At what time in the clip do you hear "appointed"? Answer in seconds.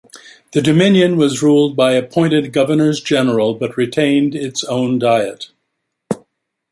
1.93-2.51